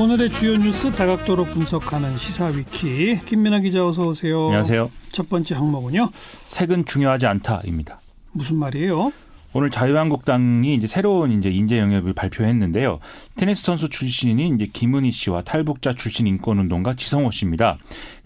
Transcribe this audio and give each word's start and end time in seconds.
오늘의 0.00 0.28
주요 0.30 0.56
뉴스 0.56 0.90
다각도로 0.90 1.44
분석하는 1.44 2.18
시사위키 2.18 3.20
김민아 3.26 3.60
기자 3.60 3.86
어서 3.86 4.08
오세요. 4.08 4.46
안녕하세요. 4.46 4.90
첫 5.12 5.28
번째 5.28 5.54
항목은요. 5.54 6.10
색은 6.48 6.84
중요하지 6.84 7.26
않다입니다. 7.26 8.00
무슨 8.32 8.56
말이에요? 8.56 9.12
오늘 9.56 9.70
자유한국당이 9.70 10.74
이제 10.74 10.88
새로운 10.88 11.30
이제 11.30 11.48
인재 11.48 11.78
영입을 11.78 12.12
발표했는데요. 12.12 12.98
테니스 13.36 13.62
선수 13.62 13.88
출신인 13.88 14.56
이제 14.56 14.68
김은희 14.72 15.12
씨와 15.12 15.42
탈북자 15.42 15.92
출신 15.92 16.26
인권운동가 16.26 16.94
지성호 16.94 17.30
씨입니다. 17.30 17.78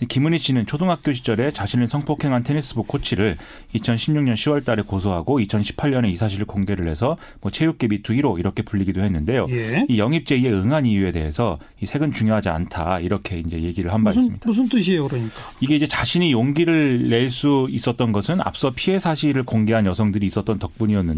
김은희 0.08 0.38
씨는 0.38 0.64
초등학교 0.64 1.12
시절에 1.12 1.50
자신을 1.50 1.86
성폭행한 1.88 2.44
테니스부 2.44 2.84
코치를 2.84 3.36
2016년 3.74 4.32
10월 4.34 4.64
달에 4.64 4.82
고소하고 4.82 5.38
2018년에 5.40 6.10
이 6.10 6.16
사실을 6.16 6.46
공개를 6.46 6.88
해서 6.88 7.18
뭐 7.42 7.50
체육계 7.50 7.88
미투 7.88 8.14
1호 8.14 8.38
이렇게 8.38 8.62
불리기도 8.62 9.02
했는데요. 9.02 9.48
예. 9.50 9.84
이 9.86 9.98
영입 9.98 10.24
제의에 10.24 10.50
응한 10.50 10.86
이유에 10.86 11.12
대해서 11.12 11.58
이 11.82 11.86
색은 11.86 12.12
중요하지 12.12 12.48
않다 12.48 13.00
이렇게 13.00 13.38
이제 13.38 13.60
얘기를 13.62 13.92
한 13.92 14.02
바 14.02 14.10
있습니다. 14.10 14.38
무슨 14.46 14.66
뜻이에요, 14.68 15.06
그러니까? 15.08 15.34
이게 15.60 15.76
이제 15.76 15.86
자신이 15.86 16.32
용기를 16.32 17.10
낼 17.10 17.28
수 17.30 17.66
있었던 17.70 18.12
것은 18.12 18.40
앞서 18.40 18.70
피해 18.74 18.98
사실을 18.98 19.42
공개한 19.42 19.84
여성들이 19.84 20.24
있었던 20.26 20.58
덕분이었는데 20.58 21.17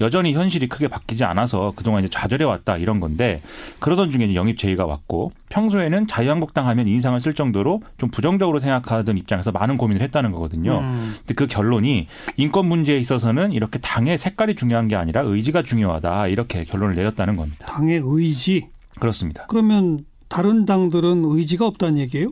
여전히 0.00 0.32
현실이 0.34 0.68
크게 0.68 0.88
바뀌지 0.88 1.24
않아서 1.24 1.72
그동안 1.76 2.02
이제 2.04 2.10
좌절해 2.10 2.44
왔다 2.44 2.76
이런 2.76 3.00
건데 3.00 3.40
그러던 3.80 4.10
중에 4.10 4.34
영입 4.34 4.58
제의가 4.58 4.86
왔고 4.86 5.32
평소에는 5.48 6.06
자유한국당 6.06 6.66
하면 6.68 6.88
인상을 6.88 7.20
쓸 7.20 7.34
정도로 7.34 7.82
좀 7.98 8.10
부정적으로 8.10 8.60
생각하던 8.60 9.18
입장에서 9.18 9.52
많은 9.52 9.76
고민을 9.76 10.02
했다는 10.02 10.32
거거든요. 10.32 10.80
음. 10.80 11.14
근데 11.18 11.34
그 11.34 11.46
결론이 11.46 12.06
인권 12.36 12.66
문제에 12.66 12.98
있어서는 12.98 13.52
이렇게 13.52 13.78
당의 13.78 14.18
색깔이 14.18 14.54
중요한 14.54 14.88
게 14.88 14.96
아니라 14.96 15.22
의지가 15.22 15.62
중요하다 15.62 16.28
이렇게 16.28 16.64
결론을 16.64 16.94
내렸다는 16.94 17.36
겁니다. 17.36 17.66
당의 17.66 18.00
의지. 18.04 18.68
그렇습니다. 18.98 19.46
그러면 19.48 20.04
다른 20.32 20.64
당들은 20.64 21.24
의지가 21.26 21.66
없다는 21.66 21.98
얘기예요? 21.98 22.28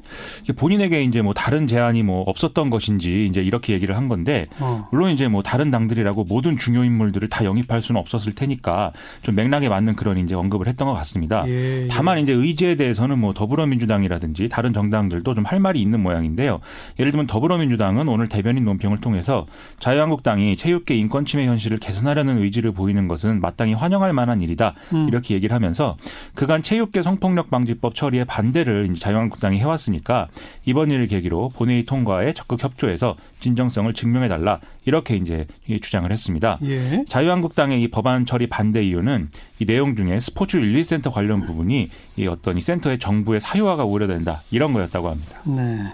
본인에게 0.57 1.03
이제 1.03 1.21
뭐 1.21 1.34
다른 1.34 1.67
제안이 1.67 2.03
뭐 2.03 2.23
없었던 2.27 2.70
것인지 2.70 3.27
이제 3.27 3.42
이렇게 3.42 3.75
얘기를 3.75 3.95
한 3.95 4.09
건데 4.09 4.47
어. 4.59 4.89
물론 4.91 5.11
이제 5.11 5.29
뭐 5.29 5.42
다른 5.42 5.70
당들이라고 5.70 6.25
모든 6.25 6.57
중요 6.57 6.83
인물들을 6.83 7.29
다 7.29 7.45
영입할 7.45 7.83
수는 7.83 8.01
없었을 8.01 8.33
테니까 8.33 8.92
좀 9.20 9.34
맥락에 9.34 9.69
맞는 9.69 9.97
그런 9.97 10.17
이제 10.17 10.34
언급을 10.34 10.67
했던 10.67 10.89
것 10.89 10.95
같습니다. 10.95 11.45
예, 11.47 11.83
예. 11.83 11.89
다만 11.89 12.19
이제 12.19 12.33
의지에 12.33 12.77
대해서는 12.77 13.19
뭐 13.19 13.34
더불어민주당이라든지 13.34 14.48
다른 14.48 14.73
정당들도 14.73 15.35
좀 15.35 15.51
할 15.51 15.59
말이 15.59 15.83
있는 15.83 16.01
모양인데요. 16.01 16.61
예를 17.01 17.11
들면 17.11 17.27
더불어민주당은 17.27 18.09
오늘 18.09 18.29
대변인 18.29 18.64
논평을 18.64 18.98
통해서 18.98 19.47
자유한국당이 19.81 20.57
체육계 20.57 20.95
인권 20.95 21.25
침해 21.25 21.47
현실을 21.47 21.79
개선하려는 21.79 22.41
의지를 22.41 22.70
보이는 22.70 23.09
것은 23.09 23.41
마땅히 23.41 23.75
환영할 23.75 24.12
만한 24.12 24.41
일이다. 24.42 24.75
음. 24.95 25.09
이렇게 25.09 25.35
얘기를 25.35 25.53
하면서 25.55 25.97
그간 26.41 26.62
체육계 26.62 27.02
성폭력 27.02 27.50
방지법 27.50 27.94
처리에 27.94 28.24
반대를 28.24 28.88
이제 28.91 28.98
자유한국당이 28.98 29.58
해왔으니까 29.58 30.28
이번 30.64 30.91
일을 30.91 31.06
계기로 31.06 31.50
본회의 31.50 31.84
통과에 31.84 32.33
적극 32.33 32.64
협조해서 32.64 33.16
진정성을 33.41 33.92
증명해달라 33.92 34.58
이렇게 34.86 35.16
이제 35.16 35.46
주장을 35.83 36.11
했습니다. 36.11 36.58
예. 36.62 37.05
자유한국당의 37.06 37.83
이 37.83 37.88
법안 37.88 38.24
처리 38.24 38.46
반대 38.46 38.83
이유는 38.83 39.28
이 39.58 39.66
내용 39.66 39.94
중에 39.94 40.18
스포츠 40.18 40.56
윤리센터 40.56 41.11
관련 41.11 41.44
부분이 41.44 41.91
이 42.16 42.27
어떤 42.27 42.56
이 42.56 42.62
센터의 42.62 42.98
정부의 42.98 43.42
사유화가 43.42 43.84
우려된다 43.84 44.41
이런 44.50 44.72
거였다고 44.72 45.11
합니다. 45.11 45.42
네. 45.44 45.92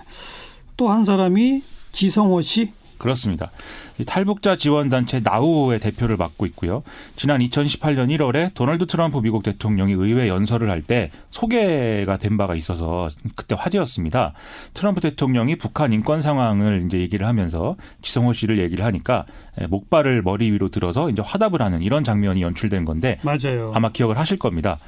또 0.77 0.91
한 0.91 1.05
사람이 1.05 1.61
지성호 1.91 2.43
씨. 2.43 2.71
그렇습니다. 2.99 3.51
이 3.99 4.05
탈북자 4.05 4.57
지원 4.57 4.89
단체 4.89 5.21
나우의 5.23 5.79
대표를 5.81 6.17
맡고 6.17 6.47
있고요. 6.47 6.83
지난 7.17 7.41
2018년 7.41 8.17
1월에 8.17 8.55
도널드 8.55 8.87
트럼프 8.87 9.19
미국 9.21 9.43
대통령이 9.43 9.93
의회 9.93 10.29
연설을 10.29 10.71
할 10.71 10.87
때 10.87 11.11
소개가 11.31 12.17
된 12.17 12.37
바가 12.37 12.55
있어서 12.55 13.09
그때 13.35 13.57
화제였습니다. 13.59 14.35
트럼프 14.73 15.01
대통령이 15.01 15.57
북한 15.57 15.93
인권 15.93 16.21
상황을 16.21 16.85
이제 16.87 16.99
얘기를 16.99 17.27
하면서 17.27 17.77
지성호 18.03 18.33
씨를 18.35 18.59
얘기를 18.59 18.85
하니까 18.85 19.25
예, 19.61 19.67
목발을 19.67 20.23
머리 20.23 20.51
위로 20.53 20.69
들어서 20.69 21.11
이제 21.11 21.23
화답을 21.25 21.63
하는 21.63 21.83
이런 21.83 22.05
장면이 22.05 22.43
연출된 22.43 22.85
건데 22.85 23.19
맞아요. 23.23 23.73
아마 23.75 23.89
기억을 23.89 24.19
하실 24.19 24.39
겁니다. 24.39 24.79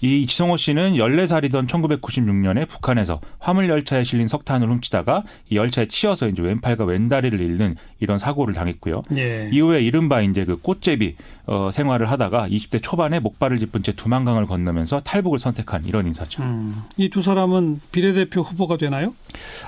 이 0.00 0.26
지성호 0.26 0.56
씨는 0.58 0.94
14살이던 0.94 1.66
1996년에 1.66 2.68
북한에서 2.68 3.20
화물 3.38 3.68
열차에 3.68 4.04
실린 4.04 4.28
석탄을 4.28 4.68
훔치다가 4.68 5.24
이 5.50 5.56
열차에 5.56 5.86
치여서 5.88 6.28
이제 6.28 6.42
왼팔과 6.42 6.84
왼다리를 6.84 7.40
잃는 7.58 7.74
이런 8.00 8.18
사고를 8.18 8.54
당했고요. 8.54 9.02
예. 9.16 9.50
이후에 9.52 9.82
이른바 9.82 10.22
이제 10.22 10.44
그 10.44 10.56
꽃제비 10.56 11.16
어, 11.46 11.70
생활을 11.72 12.10
하다가 12.10 12.48
20대 12.48 12.82
초반에 12.82 13.20
목발을 13.20 13.58
짚은 13.58 13.82
채 13.82 13.92
두만강을 13.92 14.46
건너면서 14.46 15.00
탈북을 15.00 15.38
선택한 15.38 15.84
이런 15.84 16.06
인사죠. 16.06 16.42
음. 16.42 16.74
이두 16.96 17.22
사람은 17.22 17.80
비례대표 17.90 18.42
후보가 18.42 18.76
되나요? 18.76 19.14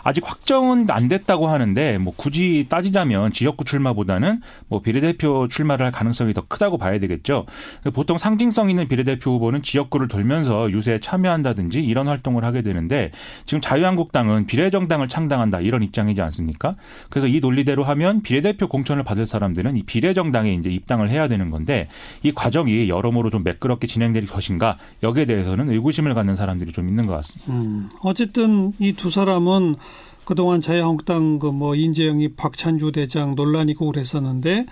아직 0.05 0.29
확정은 0.29 0.87
안 0.91 1.09
됐다고 1.09 1.49
하는데 1.49 1.99
뭐 1.99 2.13
굳이 2.17 2.67
따지자면 2.69 3.33
지역구 3.33 3.65
출마보다는 3.65 4.41
뭐 4.69 4.81
비례대표 4.83 5.49
출마를 5.49 5.87
할 5.87 5.93
가능성이 5.93 6.35
더 6.35 6.43
크다고 6.47 6.79
봐야 6.79 6.99
되겠죠. 6.99 7.47
보통 7.95 8.19
상징성 8.19 8.69
있는 8.69 8.87
비례대표 8.87 9.33
후보는 9.33 9.63
지역구를 9.63 10.09
돌면서 10.09 10.71
유세에 10.71 11.01
참여한다든지 11.01 11.81
이런 11.81 12.09
활동을 12.09 12.45
하게 12.45 12.63
되는데 12.63 13.11
지금 13.47 13.61
자유한국당은 13.61 14.47
비례정당을 14.47 15.09
창당한다 15.09 15.61
이런 15.61 15.83
입장이지 15.83 16.21
않습니까? 16.21 16.77
그래서 17.09 17.27
이 17.27 17.41
논리대로 17.41 17.80
하면 17.85 18.23
비례대표 18.23 18.69
공천을 18.69 19.03
받을 19.03 19.27
사람들은 19.27 19.77
이 19.77 19.83
비례정당에 19.83 20.53
이제 20.55 20.71
입당을 20.71 21.11
해야 21.11 21.29
되는 21.29 21.51
건데 21.51 21.89
이 22.23 22.33
과정이 22.33 22.89
여러모로 22.89 23.31
좀 23.31 23.43
매끄럽게 23.45 23.87
진행될 23.87 24.27
것인가 24.27 24.77
여기에 25.03 25.25
대해서는 25.27 25.71
의구심을 25.71 26.15
갖는 26.15 26.37
사람들이 26.37 26.73
좀 26.73 26.89
있는 26.89 27.07
것 27.07 27.15
같습니다. 27.17 27.53
음. 27.53 27.89
어쨌든 28.03 28.73
이 28.79 28.93
두 28.93 29.11
사람은 29.11 29.77
그동안 30.25 30.61
자유한국당 30.61 31.39
그 31.39 31.51
뭐 31.51 31.75
인재영입 31.75 32.37
박찬주 32.37 32.93
대장 32.93 33.35
논란이 33.35 33.73
있고 33.73 33.87
그랬었는데 33.87 34.67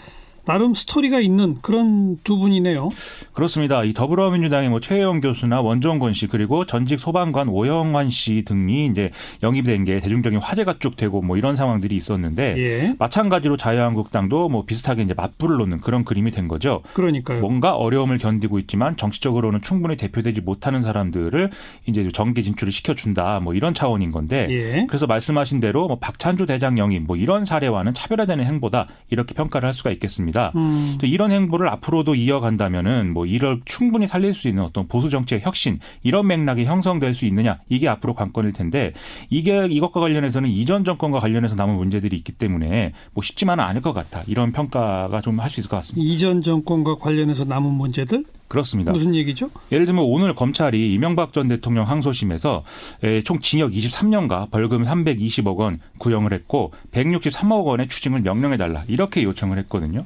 나름 0.49 0.73
스토리가 0.73 1.21
있는 1.21 1.59
그런 1.61 2.17
두 2.25 2.39
분이네요. 2.39 2.89
그렇습니다. 3.35 3.85
이 3.85 3.93
더불어민주당의 3.93 4.71
뭐 4.71 4.81
최혜영 4.81 5.21
교수나 5.21 5.61
원정권 5.61 6.15
씨 6.15 6.27
그리고 6.27 6.65
전직 6.65 7.01
소방관 7.01 7.51
오영환 7.51 8.09
씨 8.09 8.45
등이 8.47 8.87
이제 8.87 9.11
영입된 9.43 9.85
게 9.85 10.01
대중적인 10.01 10.39
화제가 10.39 10.77
쭉 10.79 10.97
되고 10.97 11.21
뭐 11.21 11.37
이런 11.37 11.55
상황들이 11.55 11.95
있었는데 11.95 12.55
예. 12.57 12.95
마찬가지로 12.99 13.59
자유한국당도 13.59 14.49
뭐 14.49 14.65
비슷하게 14.65 15.03
이제 15.03 15.13
맞불을 15.13 15.59
놓는 15.59 15.83
그런 15.83 16.03
그림이 16.03 16.31
된 16.31 16.49
거죠. 16.49 16.81
그러니까요. 16.95 17.41
뭔가 17.41 17.77
어려움을 17.77 18.17
견디고 18.17 18.59
있지만 18.61 18.97
정치적으로는 18.97 19.61
충분히 19.61 19.99
대표되지 19.99 20.41
못하는 20.41 20.81
사람들을 20.81 21.51
이제 21.85 22.09
정계 22.11 22.41
진출을 22.41 22.73
시켜준다 22.73 23.41
뭐 23.41 23.53
이런 23.53 23.75
차원인 23.75 24.11
건데 24.11 24.47
예. 24.49 24.87
그래서 24.89 25.07
말씀하신 25.07 25.61
대로 25.61 25.89
뭐 25.89 25.99
박찬주 25.99 26.47
대장 26.47 26.79
영입 26.79 27.03
뭐 27.03 27.17
이런 27.17 27.45
사례와는 27.45 27.93
차별화되는 27.93 28.47
행보다 28.47 28.87
이렇게 29.11 29.35
평가를 29.35 29.67
할 29.67 29.75
수가 29.75 29.91
있겠습니다. 29.91 30.38
음. 30.57 30.97
또 31.01 31.07
이런 31.07 31.31
행보를 31.33 31.69
앞으로도 31.69 32.15
이어간다면은 32.15 33.13
뭐 33.13 33.27
이를 33.27 33.61
충분히 33.65 34.07
살릴 34.07 34.35
수 34.35 34.49
있는 34.49 34.63
어떤 34.63 34.87
보수 34.89 35.11
정치의 35.11 35.41
혁신 35.43 35.79
이런 36.03 36.27
맥락이 36.27 36.65
형성될 36.65 37.15
수 37.15 37.27
있느냐 37.27 37.59
이게 37.69 37.89
앞으로 37.89 38.15
관건일 38.15 38.53
텐데 38.53 38.93
이게 39.31 39.67
이것과 39.67 40.01
관련해서는 40.01 40.49
이전 40.51 40.85
정권과 40.85 41.19
관련해서 41.21 41.55
남은 41.55 41.75
문제들이 41.77 42.17
있기 42.17 42.33
때문에 42.33 42.93
뭐 43.15 43.23
쉽지만은 43.23 43.65
않을 43.65 43.81
것 43.81 43.93
같아 43.93 44.23
이런 44.27 44.53
평가가 44.53 45.21
좀 45.21 45.39
할 45.39 45.49
수 45.51 45.61
있을 45.61 45.71
것 45.71 45.77
같습니다. 45.77 46.07
이전 46.07 46.43
정권과 46.43 46.97
관련해서 46.97 47.45
남은 47.45 47.73
문제들 47.73 48.25
그렇습니다. 48.49 48.93
무슨 48.93 49.15
얘기죠? 49.15 49.51
예를 49.73 49.85
들면 49.85 50.05
오늘 50.07 50.33
검찰이 50.35 50.95
이명박 50.95 51.33
전 51.33 51.49
대통령 51.49 51.87
항소심에서 51.87 52.63
에, 53.03 53.23
총 53.23 53.41
징역 53.41 53.73
23년과 53.73 54.51
벌금 54.51 54.85
320억 54.85 55.57
원 55.57 55.81
구형을 55.99 56.33
했고 56.33 56.73
163억 56.93 57.65
원의 57.65 57.89
추징을 57.89 58.21
명령해 58.23 58.57
달라 58.57 58.85
이렇게 58.89 59.23
요청을 59.25 59.59
했거든요. 59.59 60.05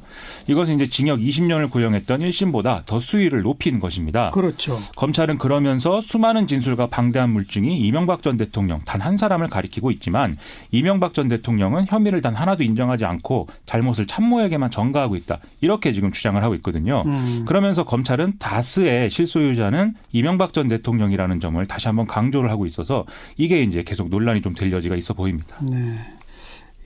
이것은 0.49 0.77
이제 0.77 0.87
징역 0.89 1.21
20년을 1.21 1.71
구형했던 1.71 2.19
1심보다 2.21 2.85
더 2.87 2.99
수위를 2.99 3.43
높인 3.43 3.79
것입니다. 3.79 4.31
그렇죠. 4.31 4.79
검찰은 4.97 5.39
그러면서 5.39 6.01
수많은 6.01 6.47
진술과 6.47 6.89
방대한 6.89 7.31
물증이 7.31 7.79
이명박 7.81 8.23
전 8.23 8.37
대통령 8.37 8.81
단 8.85 9.03
한 9.03 9.17
사람을 9.17 9.49
가리키고 9.49 9.91
있지만 9.91 10.37
이명박 10.71 11.13
전 11.13 11.29
대통령은 11.29 11.87
혐의를 11.89 12.23
단 12.23 12.35
하나도 12.35 12.63
인정하지 12.63 13.05
않고 13.05 13.49
잘못을 13.67 14.07
참모에게만 14.07 14.71
전가하고 14.71 15.17
있다. 15.17 15.41
이렇게 15.61 15.93
지금 15.93 16.13
주장을 16.13 16.41
하고 16.43 16.55
있거든요. 16.57 17.03
음. 17.07 17.45
그러면서 17.47 17.85
검찰은 17.85 18.32
다스의 18.39 19.11
실소유자는 19.11 19.95
이명박 20.13 20.53
전 20.53 20.69
대통령이라는 20.69 21.41
점을 21.41 21.65
다시 21.67 21.89
한번 21.89 22.07
강조를 22.07 22.51
하고 22.51 22.67
있어서 22.67 23.05
이게 23.37 23.63
이제 23.63 23.83
계속 23.83 24.09
논란이 24.09 24.41
좀 24.41 24.53
될 24.55 24.71
여지가 24.71 24.97
있어 24.97 25.15
보입니다. 25.15 25.57
네. 25.71 25.97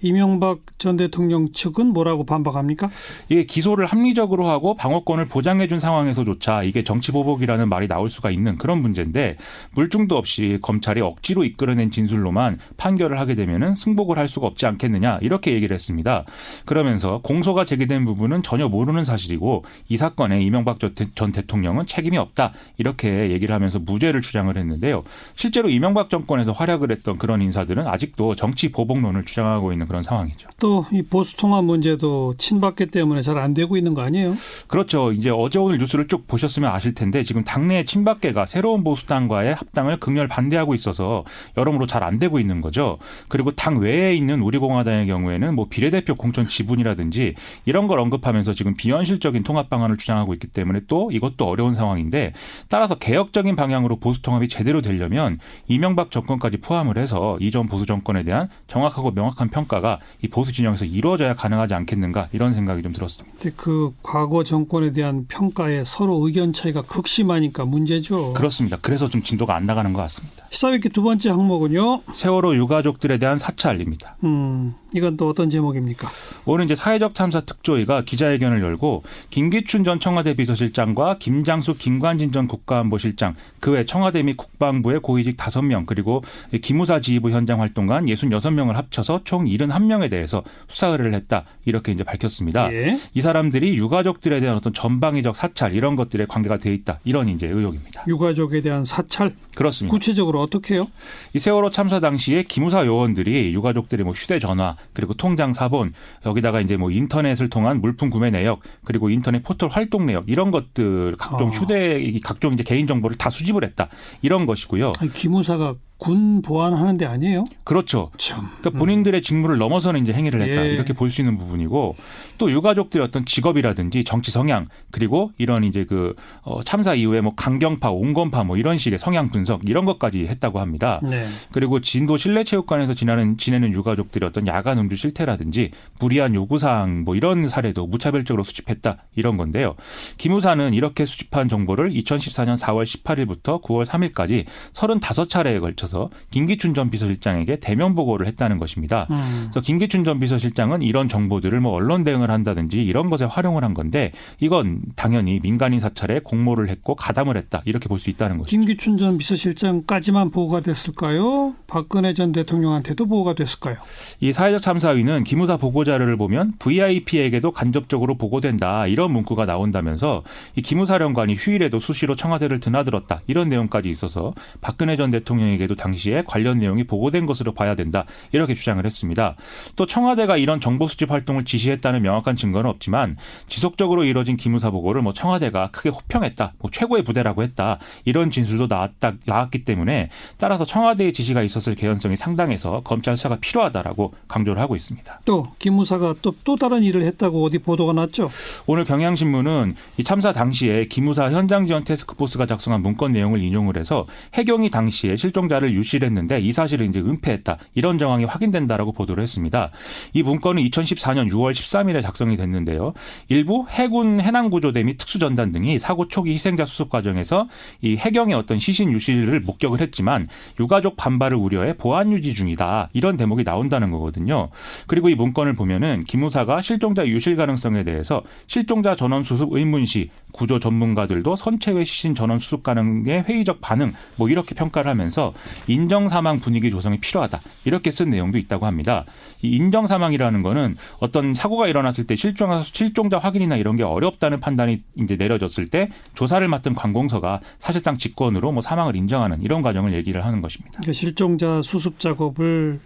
이명박 0.02 0.60
전 0.78 0.96
대통령 0.96 1.52
측은 1.52 1.88
뭐라고 1.88 2.24
반박합니까? 2.24 2.90
이게 3.28 3.44
기소를 3.44 3.86
합리적으로 3.86 4.46
하고 4.46 4.74
방어권을 4.74 5.24
보장해준 5.26 5.78
상황에서조차 5.78 6.62
이게 6.64 6.84
정치 6.84 7.12
보복이라는 7.12 7.68
말이 7.68 7.88
나올 7.88 8.10
수가 8.10 8.30
있는 8.30 8.58
그런 8.58 8.82
문제인데 8.82 9.36
물증도 9.74 10.16
없이 10.16 10.58
검찰이 10.62 11.00
억지로 11.00 11.44
이끌어낸 11.44 11.90
진술로만 11.90 12.58
판결을 12.76 13.18
하게 13.18 13.34
되면은 13.34 13.74
승복을 13.74 14.18
할 14.18 14.28
수가 14.28 14.46
없지 14.46 14.66
않겠느냐 14.66 15.18
이렇게 15.22 15.52
얘기를 15.52 15.74
했습니다. 15.74 16.24
그러면서 16.66 17.20
공소가 17.22 17.64
제기된 17.64 18.04
부분은 18.04 18.42
전혀 18.42 18.68
모르는 18.68 19.04
사실이고 19.04 19.64
이 19.88 19.96
사건에 19.96 20.42
이명박 20.42 20.78
전 21.14 21.32
대통령은 21.32 21.86
책임이 21.86 22.18
없다 22.18 22.52
이렇게 22.76 23.30
얘기를 23.30 23.54
하면서 23.54 23.78
무죄를 23.78 24.20
주장을 24.20 24.54
했는데요. 24.54 25.04
실제로 25.34 25.70
이명박 25.70 26.10
정권에서 26.10 26.52
활약을 26.52 26.90
했던 26.90 27.16
그런 27.16 27.40
인사들은 27.40 27.86
아직도 27.86 28.34
정치 28.34 28.70
보복론을 28.70 29.24
주장하고 29.24 29.72
있는 29.72 29.85
그런 29.86 30.02
상황이죠. 30.02 30.48
또 30.58 30.84
이 30.92 31.02
보수 31.02 31.36
통합 31.36 31.64
문제도 31.64 32.34
친박계 32.38 32.86
때문에 32.86 33.22
잘 33.22 33.36
안 33.38 33.52
되고 33.54 33.76
있는 33.76 33.92
거 33.92 34.02
아니에요? 34.02 34.34
그렇죠. 34.66 35.12
이제 35.12 35.30
어제 35.30 35.58
오늘 35.58 35.78
뉴스를 35.78 36.08
쭉 36.08 36.26
보셨으면 36.26 36.70
아실 36.70 36.94
텐데 36.94 37.22
지금 37.22 37.44
당내 37.44 37.84
친박계가 37.84 38.46
새로운 38.46 38.82
보수당과의 38.84 39.54
합당을 39.54 40.00
극렬 40.00 40.26
반대하고 40.28 40.74
있어서 40.74 41.24
여러모로 41.56 41.86
잘 41.86 42.02
안 42.02 42.18
되고 42.18 42.38
있는 42.38 42.60
거죠. 42.60 42.98
그리고 43.28 43.50
당 43.50 43.78
외에 43.78 44.14
있는 44.14 44.40
우리공화당의 44.40 45.06
경우에는 45.06 45.54
뭐 45.54 45.66
비례대표 45.68 46.14
공천 46.14 46.46
지분이라든지 46.48 47.34
이런 47.64 47.86
걸 47.88 47.98
언급하면서 48.00 48.52
지금 48.52 48.74
비현실적인 48.76 49.42
통합 49.42 49.68
방안을 49.68 49.96
주장하고 49.96 50.32
있기 50.34 50.46
때문에 50.48 50.80
또 50.88 51.10
이것도 51.10 51.46
어려운 51.46 51.74
상황인데 51.74 52.32
따라서 52.68 52.94
개혁적인 52.94 53.56
방향으로 53.56 53.96
보수 53.96 54.22
통합이 54.22 54.48
제대로 54.48 54.80
되려면 54.82 55.38
이명박 55.68 56.10
정권까지 56.10 56.58
포함을 56.58 56.96
해서 56.98 57.36
이전 57.40 57.66
보수 57.66 57.86
정권에 57.86 58.22
대한 58.22 58.48
정확하고 58.68 59.10
명확한 59.10 59.48
평가 59.48 59.75
가 59.80 60.00
이 60.22 60.28
보수 60.28 60.52
진영에서 60.52 60.84
이루어져야 60.84 61.34
가능하지 61.34 61.74
않겠는가 61.74 62.28
이런 62.32 62.54
생각이 62.54 62.82
좀 62.82 62.92
들었습니다. 62.92 63.36
그 63.56 63.92
과거 64.02 64.42
정권에 64.44 64.92
대한 64.92 65.26
평가에 65.28 65.84
서로 65.84 66.26
의견 66.26 66.52
차이가 66.52 66.82
극심하니까 66.82 67.64
문제죠. 67.64 68.32
그렇습니다. 68.34 68.78
그래서 68.80 69.08
좀 69.08 69.22
진도가 69.22 69.54
안 69.54 69.66
나가는 69.66 69.92
것 69.92 70.00
같습니다. 70.02 70.46
시사회기 70.50 70.88
두 70.88 71.02
번째 71.02 71.30
항목은요. 71.30 72.02
세월호 72.12 72.56
유가족들에 72.56 73.18
대한 73.18 73.38
사찰입니다. 73.38 74.16
음, 74.24 74.74
이건 74.94 75.16
또 75.16 75.28
어떤 75.28 75.50
제목입니까? 75.50 76.08
오늘 76.44 76.64
이제 76.64 76.74
사회적 76.74 77.14
참사 77.14 77.40
특조위가 77.40 78.02
기자회견을 78.02 78.62
열고 78.62 79.02
김기춘 79.30 79.84
전 79.84 80.00
청와대 80.00 80.34
비서실장과 80.34 81.18
김장수 81.18 81.74
김관진 81.76 82.32
전 82.32 82.46
국가안보실장 82.46 83.34
그 83.60 83.72
외 83.72 83.84
청와대 83.84 84.22
및 84.22 84.36
국방부의 84.36 85.00
고위직 85.00 85.36
5명 85.36 85.86
그리고 85.86 86.22
기무사 86.62 87.00
지휘부 87.00 87.30
현장 87.30 87.60
활동관 87.60 88.06
66명을 88.06 88.74
합쳐서 88.74 89.20
총 89.24 89.44
71명에 89.44 90.08
대해서 90.08 90.42
수사 90.68 90.86
의뢰를 90.86 91.14
했다 91.14 91.44
이렇게 91.64 91.92
이제 91.92 92.04
밝혔습니다. 92.04 92.72
예. 92.72 92.98
이 93.12 93.20
사람들이 93.20 93.74
유가족들에 93.76 94.40
대한 94.40 94.56
어떤 94.56 94.72
전방위적 94.72 95.34
사찰 95.36 95.74
이런 95.74 95.96
것들에 95.96 96.26
관계가 96.26 96.58
돼 96.58 96.72
있다 96.72 97.00
이런 97.04 97.28
이제 97.28 97.48
의혹입니다. 97.48 98.04
유가족에 98.06 98.60
대한 98.62 98.84
사찰 98.84 99.34
그렇습니다. 99.56 99.92
구체적으로 99.92 100.40
어떻게요? 100.40 100.86
이 101.34 101.38
세월호 101.38 101.70
참사 101.70 101.98
당시에 101.98 102.44
기무사 102.44 102.86
요원들이 102.86 103.52
유가족들의 103.52 104.04
뭐 104.04 104.12
휴대전화 104.12 104.75
그리고 104.92 105.14
통장 105.14 105.52
사본 105.52 105.92
여기다가 106.24 106.60
이제 106.60 106.76
뭐 106.76 106.90
인터넷을 106.90 107.48
통한 107.48 107.80
물품 107.80 108.10
구매 108.10 108.30
내역 108.30 108.60
그리고 108.84 109.10
인터넷 109.10 109.42
포털 109.42 109.68
활동 109.68 110.06
내역 110.06 110.24
이런 110.28 110.50
것들 110.50 111.16
각종 111.18 111.48
어. 111.48 111.50
휴대 111.50 112.12
각종 112.22 112.52
이제 112.52 112.62
개인 112.62 112.86
정보를 112.86 113.16
다 113.16 113.30
수집을 113.30 113.64
했다 113.64 113.88
이런 114.22 114.46
것이고요. 114.46 114.92
아니, 114.98 115.12
기무사가 115.12 115.74
군 115.98 116.42
보안하는 116.42 116.98
데 116.98 117.06
아니에요? 117.06 117.44
그렇죠. 117.64 118.10
참. 118.18 118.48
그러니까 118.60 118.78
본인들의 118.78 119.22
직무를 119.22 119.56
넘어서는 119.56 120.02
이제 120.02 120.12
행위를 120.12 120.42
했다. 120.42 120.66
예. 120.66 120.72
이렇게 120.74 120.92
볼 120.92 121.10
수 121.10 121.22
있는 121.22 121.38
부분이고 121.38 121.96
또 122.36 122.50
유가족들의 122.50 123.04
어떤 123.06 123.24
직업이라든지 123.24 124.04
정치 124.04 124.30
성향 124.30 124.68
그리고 124.90 125.30
이런 125.38 125.64
이제 125.64 125.84
그 125.84 126.14
어, 126.42 126.62
참사 126.62 126.94
이후에 126.94 127.20
뭐 127.22 127.32
강경파, 127.34 127.90
온건파 127.90 128.44
뭐 128.44 128.56
이런 128.58 128.76
식의 128.76 128.98
성향 128.98 129.30
분석 129.30 129.66
이런 129.68 129.84
것까지 129.86 130.26
했다고 130.26 130.60
합니다. 130.60 131.00
네. 131.02 131.26
그리고 131.52 131.80
진도 131.80 132.16
실내체육관에서 132.18 132.92
지나는 132.94 133.38
지내는 133.38 133.72
유가족들의 133.72 134.28
어떤 134.28 134.46
야간 134.46 134.78
음주 134.78 134.96
실태라든지 134.96 135.70
무리한 136.00 136.34
요구 136.34 136.58
사항 136.58 137.04
뭐 137.04 137.14
이런 137.16 137.48
사례도 137.48 137.86
무차별적으로 137.86 138.42
수집했다 138.42 138.98
이런 139.14 139.36
건데요. 139.36 139.76
기무사는 140.18 140.74
이렇게 140.74 141.06
수집한 141.06 141.48
정보를 141.48 141.90
2014년 141.92 142.58
4월 142.58 142.84
18일부터 142.84 143.62
9월 143.62 143.86
3일까지 143.86 144.44
35차례에 144.74 145.60
걸쳐 145.60 145.85
거쳐서 145.86 146.10
김기춘 146.30 146.74
전 146.74 146.90
비서실장에게 146.90 147.56
대면 147.60 147.94
보고를 147.94 148.26
했다는 148.26 148.58
것입니다. 148.58 149.06
음. 149.10 149.46
그래서 149.50 149.60
김기춘 149.60 150.04
전 150.04 150.20
비서실장은 150.20 150.82
이런 150.82 151.08
정보들을 151.08 151.58
뭐 151.60 151.72
언론 151.72 152.04
대응을 152.04 152.30
한다든지 152.30 152.84
이런 152.84 153.08
것에 153.08 153.24
활용을 153.24 153.64
한 153.64 153.72
건데 153.72 154.12
이건 154.40 154.80
당연히 154.96 155.40
민간인 155.42 155.80
사찰에 155.80 156.20
공모를 156.20 156.68
했고 156.68 156.94
가담을 156.94 157.36
했다 157.36 157.62
이렇게 157.64 157.88
볼 157.88 157.96
수 157.96 158.10
있다는 158.10 158.36
거죠. 158.36 158.50
김기춘 158.50 158.98
전 158.98 159.16
비서실장까지만 159.16 160.30
보고가 160.30 160.60
됐을까요? 160.60 161.54
박근혜 161.66 162.12
전 162.12 162.30
대통령한테도 162.32 163.06
보고가 163.06 163.34
됐을까요? 163.34 163.76
이 164.20 164.32
사회적 164.34 164.60
참사위는 164.60 165.24
기무사 165.24 165.56
보고 165.56 165.82
자료를 165.82 166.18
보면 166.18 166.52
VIP에게도 166.58 167.52
간접적으로 167.52 168.16
보고된다 168.16 168.86
이런 168.86 169.12
문구가 169.12 169.46
나온다면서 169.46 170.24
이 170.56 170.62
기무사령관이 170.62 171.36
휴일에도 171.36 171.78
수시로 171.78 172.16
청와대를 172.16 172.60
드나들었다 172.60 173.22
이런 173.26 173.48
내용까지 173.48 173.88
있어서 173.88 174.34
박근혜 174.60 174.96
전 174.96 175.10
대통령에게도 175.10 175.75
당시에 175.76 176.24
관련 176.26 176.58
내용이 176.58 176.84
보고된 176.84 177.26
것으로 177.26 177.52
봐야 177.52 177.74
된다. 177.74 178.04
이렇게 178.32 178.54
주장을 178.54 178.84
했습니다. 178.84 179.36
또 179.76 179.86
청와대가 179.86 180.36
이런 180.36 180.60
정보 180.60 180.88
수집 180.88 181.10
활동을 181.10 181.44
지시했다는 181.44 182.02
명확한 182.02 182.36
증거는 182.36 182.68
없지만 182.70 183.16
지속적으로 183.48 184.04
이뤄진 184.04 184.36
기무사 184.36 184.70
보고를 184.70 185.02
뭐 185.02 185.12
청와대가 185.12 185.70
크게 185.70 185.90
호평했다. 185.90 186.54
뭐 186.58 186.70
최고의 186.70 187.04
부대라고 187.04 187.42
했다. 187.42 187.78
이런 188.04 188.30
진술도 188.30 188.66
나왔다, 188.68 189.14
나왔기 189.24 189.64
때문에 189.64 190.10
따라서 190.38 190.64
청와대의 190.64 191.12
지시가 191.12 191.42
있었을 191.42 191.74
개연성이 191.74 192.16
상당해서 192.16 192.80
검찰 192.84 193.16
수사가 193.16 193.36
필요하다라고 193.40 194.14
강조를 194.28 194.60
하고 194.60 194.76
있습니다. 194.76 195.20
또 195.24 195.48
기무사가 195.58 196.14
또, 196.22 196.34
또 196.44 196.56
다른 196.56 196.82
일을 196.82 197.02
했다고 197.02 197.44
어디 197.44 197.58
보도가 197.58 197.92
났죠? 197.92 198.28
오늘 198.66 198.84
경향신문은 198.84 199.74
이 199.96 200.04
참사 200.04 200.32
당시에 200.32 200.86
기무사 200.86 201.30
현장 201.30 201.66
지원 201.66 201.84
테스크포스가 201.84 202.46
작성한 202.46 202.82
문건 202.82 203.12
내용을 203.12 203.42
인용을 203.42 203.76
해서 203.76 204.06
해경이 204.34 204.70
당시에 204.70 205.16
실종자 205.16 205.58
자를 205.66 205.74
유실 205.74 206.04
했는데 206.04 206.38
이 206.38 206.52
사실을 206.52 206.86
이제 206.86 207.00
은폐했다. 207.00 207.58
이런 207.74 207.98
정황이 207.98 208.24
확인된다라고 208.24 208.92
보도를 208.92 209.22
했습니다. 209.22 209.70
이 210.12 210.22
문건은 210.22 210.62
2014년 210.64 211.28
6월 211.30 211.52
13일에 211.52 212.00
작성이 212.02 212.36
됐는데요. 212.36 212.94
일부 213.28 213.66
해군 213.68 214.20
해남구조대 214.20 214.84
및 214.84 214.96
특수 214.96 215.18
전단 215.18 215.52
등이 215.52 215.78
사고 215.78 216.08
초기 216.08 216.32
희생자 216.32 216.64
수습 216.64 216.88
과정에서 216.88 217.48
이 217.82 217.96
해경의 217.96 218.34
어떤 218.34 218.58
시신 218.58 218.92
유실을 218.92 219.40
목격을 219.40 219.80
했지만 219.80 220.28
유가족 220.60 220.96
반발을 220.96 221.36
우려해 221.36 221.76
보안 221.76 222.12
유지 222.12 222.32
중이다. 222.32 222.90
이런 222.92 223.16
대목이 223.16 223.44
나온다는 223.44 223.90
거거든요. 223.90 224.48
그리고 224.86 225.08
이 225.08 225.14
문건을 225.14 225.54
보면은 225.54 226.04
기무사가 226.04 226.62
실종자 226.62 227.06
유실 227.06 227.36
가능성에 227.36 227.84
대해서 227.84 228.22
실종자 228.46 228.94
전원 228.94 229.22
수습 229.22 229.52
의문 229.52 229.84
시 229.84 230.10
구조 230.32 230.58
전문가들도 230.58 231.34
선체외 231.34 231.84
시신 231.84 232.14
전원 232.14 232.38
수습 232.38 232.62
가능의 232.62 233.22
회의적 233.22 233.60
반응 233.60 233.92
뭐 234.16 234.28
이렇게 234.28 234.54
평가를 234.54 234.90
하면서 234.90 235.32
인정 235.66 236.08
사망 236.08 236.40
분위기 236.40 236.70
조성이 236.70 236.98
필요하다 236.98 237.40
이렇게 237.64 237.90
쓴 237.90 238.10
내용도 238.10 238.38
있다고 238.38 238.66
합니다. 238.66 239.04
이 239.42 239.48
인정 239.48 239.86
사망이라는 239.86 240.42
거는 240.42 240.76
어떤 241.00 241.34
사고가 241.34 241.68
일어났을 241.68 242.06
때 242.06 242.16
실종 242.16 242.62
실종자 242.62 243.18
확인이나 243.18 243.56
이런 243.56 243.76
게 243.76 243.82
어렵다는 243.82 244.40
판단이 244.40 244.82
이제 244.96 245.16
내려졌을 245.16 245.66
때 245.66 245.88
조사를 246.14 246.46
맡은 246.46 246.74
관공서가 246.74 247.40
사실상 247.58 247.96
직권으로 247.96 248.52
뭐 248.52 248.62
사망을 248.62 248.96
인정하는 248.96 249.42
이런 249.42 249.62
과정을 249.62 249.94
얘기를 249.94 250.24
하는 250.24 250.40
것입니다. 250.40 250.72
그러니까 250.78 250.92
실종자 250.92 251.62
수습 251.62 251.98
작업을 251.98 252.80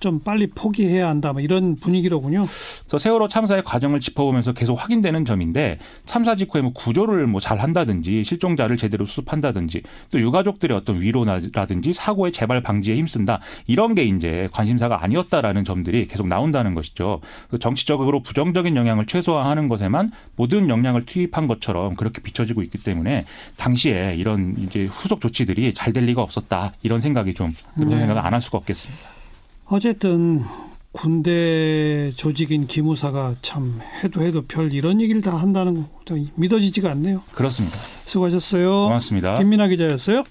좀 0.00 0.20
빨리 0.20 0.46
포기해야 0.48 1.08
한다. 1.08 1.32
뭐 1.32 1.40
이런 1.40 1.74
분위기로군요. 1.76 2.46
그래서 2.80 2.98
세월호 2.98 3.28
참사의 3.28 3.62
과정을 3.64 4.00
짚어보면서 4.00 4.52
계속 4.52 4.74
확인되는 4.74 5.24
점인데 5.24 5.78
참사 6.04 6.36
직후에 6.36 6.62
뭐 6.62 6.72
구조를 6.72 7.26
뭐 7.26 7.40
잘 7.40 7.58
한다든지 7.58 8.24
실종자를 8.24 8.76
제대로 8.76 9.04
수습한다든지 9.04 9.82
또 10.10 10.20
유가족들의 10.20 10.76
어떤 10.76 11.00
위로라든지 11.00 11.92
사고의 11.92 12.32
재발 12.32 12.60
방지에 12.60 12.96
힘쓴다 12.96 13.40
이런 13.66 13.94
게 13.94 14.02
이제 14.04 14.48
관심사가 14.52 15.02
아니었다라는 15.04 15.64
점들이 15.64 16.06
계속 16.08 16.26
나온다는 16.26 16.74
것이죠. 16.74 17.20
그 17.48 17.58
정치적으로 17.58 18.20
부정적인 18.22 18.74
영향을 18.76 19.06
최소화하는 19.06 19.68
것에만 19.68 20.10
모든 20.36 20.68
역량을 20.68 21.06
투입한 21.06 21.46
것처럼 21.46 21.94
그렇게 21.94 22.20
비춰지고 22.20 22.62
있기 22.62 22.78
때문에 22.78 23.24
당시에 23.56 24.14
이런 24.16 24.54
이제 24.58 24.84
후속 24.86 25.20
조치들이 25.20 25.72
잘 25.74 25.92
될 25.96 26.04
리가 26.04 26.20
없었다 26.20 26.72
이런 26.82 27.00
생각이 27.00 27.32
좀 27.32 27.54
그런 27.74 27.88
네. 27.90 27.98
생각을 27.98 28.24
안 28.26 28.34
할 28.34 28.40
수가 28.42 28.58
없겠습니다. 28.58 29.15
어쨌든 29.68 30.42
군대 30.92 32.10
조직인 32.16 32.66
기무사가 32.66 33.34
참 33.42 33.80
해도 34.02 34.22
해도 34.22 34.42
별 34.46 34.72
이런 34.72 35.00
얘기를 35.00 35.20
다 35.20 35.36
한다는 35.36 35.74
거 35.74 36.16
믿어지지가 36.36 36.90
않네요. 36.92 37.22
그렇습니다. 37.32 37.76
수고하셨어요. 38.06 38.84
고맙습니다. 38.84 39.34
김민아 39.34 39.68
기자였어요. 39.68 40.24